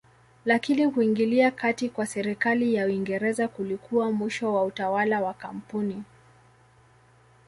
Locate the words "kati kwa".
1.51-2.05